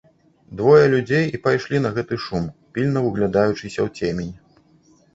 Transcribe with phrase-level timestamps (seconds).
[0.61, 4.35] Двое людзей і пайшлі на гэты шум, пільна ўглядаючыся ў цемень.